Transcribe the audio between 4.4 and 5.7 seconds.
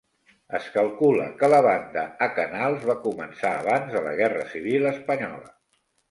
civil espanyola.